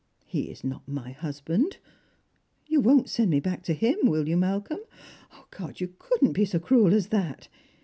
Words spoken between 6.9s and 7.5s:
as that!